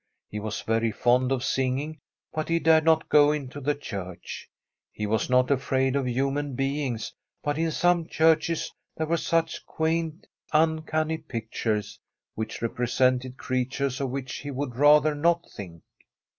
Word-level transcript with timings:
He 0.29 0.39
was 0.39 0.61
very 0.63 0.91
fond 0.91 1.31
of 1.31 1.43
sing 1.43 1.77
ing, 1.77 1.99
but 2.33 2.49
he 2.49 2.57
dared 2.57 2.83
not 2.85 3.07
go 3.07 3.31
into 3.31 3.61
the 3.61 3.75
church. 3.75 4.49
He 4.91 5.03
s 5.03 5.05
SWEDISH 5.07 5.09
HOMESTEAD 5.09 5.09
was 5.09 5.29
not 5.29 5.51
afraid 5.51 5.95
of 5.95 6.07
human 6.09 6.55
beings, 6.55 7.13
bat 7.43 7.59
in 7.59 7.69
some 7.69 8.05
diarches 8.07 8.71
there 8.97 9.05
were 9.05 9.15
such 9.15 9.63
quaint, 9.67 10.25
uncanny 10.51 11.19
pict* 11.19 11.55
ores, 11.67 11.99
which 12.33 12.63
represented 12.63 13.37
cre 13.37 13.57
a 13.57 13.65
t 13.65 13.83
ur 13.83 13.87
es 13.89 13.99
of 13.99 14.09
which 14.09 14.37
he 14.37 14.49
would 14.49 14.75
rather 14.75 15.13
not 15.13 15.45
think. 15.55 15.83